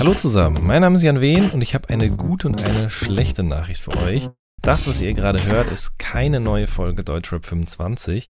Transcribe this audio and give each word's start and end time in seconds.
Hallo 0.00 0.14
zusammen, 0.14 0.66
mein 0.66 0.80
Name 0.80 0.96
ist 0.96 1.02
Jan 1.02 1.20
Wehn 1.20 1.50
und 1.50 1.60
ich 1.60 1.74
habe 1.74 1.90
eine 1.90 2.08
gute 2.08 2.48
und 2.48 2.64
eine 2.64 2.88
schlechte 2.88 3.42
Nachricht 3.42 3.82
für 3.82 3.94
euch. 3.98 4.30
Das, 4.62 4.88
was 4.88 4.98
ihr 4.98 5.12
gerade 5.12 5.44
hört, 5.44 5.70
ist 5.70 5.98
keine 5.98 6.40
neue 6.40 6.68
Folge 6.68 7.04
Deutschrap 7.04 7.44
25. 7.44 8.30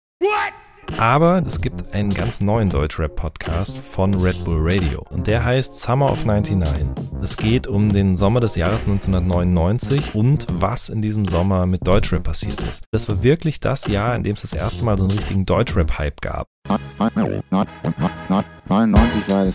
Aber 0.98 1.44
es 1.46 1.62
gibt 1.62 1.94
einen 1.94 2.12
ganz 2.12 2.42
neuen 2.42 2.72
Deutschrap-Podcast 2.72 3.78
von 3.82 4.16
Red 4.16 4.44
Bull 4.46 4.58
Radio 4.60 5.06
und 5.12 5.28
der 5.28 5.46
heißt 5.46 5.80
Summer 5.80 6.12
of 6.12 6.26
99. 6.26 6.88
Es 7.22 7.38
geht 7.38 7.68
um 7.68 7.94
den 7.94 8.18
Sommer 8.18 8.40
des 8.40 8.56
Jahres 8.56 8.86
1999 8.88 10.16
und 10.16 10.48
was 10.52 10.90
in 10.90 11.04
diesem 11.04 11.28
Sommer 11.28 11.68
mit 11.68 11.86
Deutschrap 11.86 12.24
passiert 12.24 12.60
ist. 12.62 12.86
Das 12.90 13.08
war 13.08 13.22
wirklich 13.22 13.60
das 13.60 13.86
Jahr, 13.86 14.16
in 14.16 14.24
dem 14.24 14.36
es 14.36 14.42
das 14.42 14.54
erste 14.54 14.84
Mal 14.84 14.98
so 14.98 15.04
einen 15.04 15.12
richtigen 15.12 15.46
Deutschrap-Hype 15.46 16.22
gab. 16.22 16.48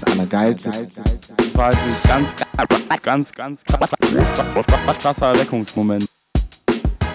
99 0.03 0.67
war 0.67 0.73
das 0.73 0.99
Allergeilste. 0.99 1.37
Das 1.37 1.55
war 1.57 1.71
natürlich 1.71 2.03
ganz, 2.03 2.37
ganz, 3.03 3.33
ganz, 3.33 3.33
ganz 3.33 4.99
krasser 5.01 5.27
Erweckungsmoment. 5.27 6.07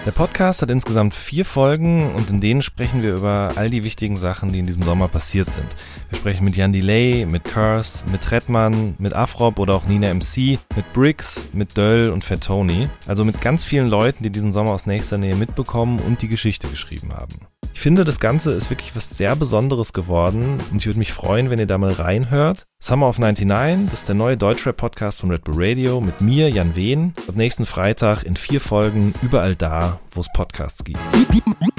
Der 0.06 0.12
Podcast 0.12 0.62
hat 0.62 0.70
insgesamt 0.70 1.12
vier 1.12 1.44
Folgen 1.44 2.14
und 2.14 2.30
in 2.30 2.40
denen 2.40 2.62
sprechen 2.62 3.02
wir 3.02 3.16
über 3.16 3.52
all 3.56 3.68
die 3.68 3.84
wichtigen 3.84 4.16
Sachen, 4.16 4.50
die 4.50 4.58
in 4.58 4.66
diesem 4.66 4.82
Sommer 4.82 5.08
passiert 5.08 5.52
sind. 5.52 5.66
Wir 6.08 6.18
sprechen 6.18 6.44
mit 6.44 6.56
Jan 6.56 6.72
Delay, 6.72 7.26
mit 7.26 7.44
Curse, 7.44 8.06
mit 8.10 8.22
Trettmann, 8.22 8.94
mit 8.98 9.12
Afrop 9.12 9.58
oder 9.58 9.74
auch 9.74 9.84
Nina 9.84 10.12
MC, 10.14 10.58
mit 10.74 10.90
Briggs, 10.94 11.44
mit 11.52 11.76
Döll 11.76 12.08
und 12.08 12.24
Fat 12.24 12.42
Tony. 12.44 12.88
Also 13.06 13.26
mit 13.26 13.42
ganz 13.42 13.62
vielen 13.62 13.88
Leuten, 13.88 14.22
die 14.22 14.30
diesen 14.30 14.54
Sommer 14.54 14.70
aus 14.70 14.86
nächster 14.86 15.18
Nähe 15.18 15.36
mitbekommen 15.36 16.00
und 16.00 16.22
die 16.22 16.28
Geschichte 16.28 16.66
geschrieben 16.66 17.12
haben. 17.12 17.46
Ich 17.72 17.80
finde, 17.80 18.04
das 18.04 18.20
Ganze 18.20 18.52
ist 18.52 18.68
wirklich 18.68 18.94
was 18.94 19.10
sehr 19.10 19.34
Besonderes 19.36 19.92
geworden 19.92 20.58
und 20.70 20.78
ich 20.78 20.86
würde 20.86 20.98
mich 20.98 21.12
freuen, 21.12 21.50
wenn 21.50 21.58
ihr 21.58 21.66
da 21.66 21.78
mal 21.78 21.92
reinhört. 21.92 22.66
Summer 22.82 23.08
of 23.08 23.18
99, 23.18 23.90
das 23.90 24.00
ist 24.00 24.08
der 24.08 24.14
neue 24.16 24.36
Deutschrap-Podcast 24.36 25.20
von 25.20 25.30
Red 25.30 25.44
Bull 25.44 25.54
Radio 25.56 26.00
mit 26.00 26.20
mir, 26.20 26.50
Jan 26.50 26.76
Wehn. 26.76 27.14
Ab 27.26 27.36
nächsten 27.36 27.64
Freitag 27.66 28.22
in 28.24 28.36
vier 28.36 28.60
Folgen 28.60 29.14
überall 29.22 29.56
da, 29.56 30.00
wo 30.10 30.20
es 30.20 30.28
Podcasts 30.34 30.84
gibt. 30.84 30.98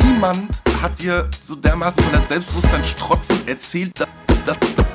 Niemand 0.04 0.62
hat 0.82 1.00
dir 1.00 1.30
so 1.44 1.56
dermaßen 1.56 2.02
von 2.02 2.12
der 2.12 2.22
Selbstbewusstsein 2.22 2.84
strotzend 2.84 3.48
erzählt, 3.48 3.94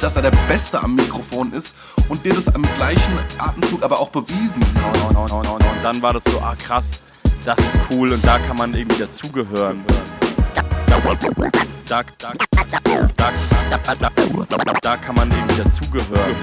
dass, 0.00 0.16
er 0.16 0.22
der 0.22 0.32
Beste 0.48 0.82
am 0.82 0.96
Mikrofon 0.96 1.52
ist 1.52 1.74
und 2.08 2.24
dir 2.24 2.34
das 2.34 2.52
am 2.52 2.62
gleichen 2.76 3.18
Atemzug 3.38 3.84
aber 3.84 4.00
auch 4.00 4.08
bewiesen. 4.08 4.62
Und 4.62 5.84
dann 5.84 6.02
war 6.02 6.12
das 6.14 6.24
so, 6.24 6.40
ah 6.40 6.56
krass, 6.56 7.00
das 7.44 7.58
ist 7.60 7.78
cool 7.90 8.12
und 8.12 8.24
da 8.26 8.38
kann 8.40 8.56
man 8.56 8.74
irgendwie 8.74 8.98
dazugehören. 8.98 9.84
Da, 11.06 12.02
da, 12.18 12.32
da, 13.94 14.72
da, 14.82 14.96
kann 14.96 15.14
man 15.14 15.30
irgendwie 15.30 15.62
dazugehören. 15.62 16.34